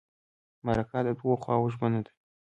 مرکه 0.65 0.99
د 1.05 1.09
دوو 1.17 1.33
خواوو 1.41 1.71
ژمنه 1.73 1.99
ده. 2.05 2.11